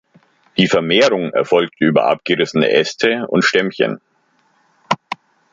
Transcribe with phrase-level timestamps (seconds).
[0.57, 4.01] Die Vermehrung erfolgt über abgerissene Äste und Stämmchen.